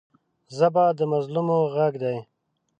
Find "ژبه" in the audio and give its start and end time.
0.55-0.83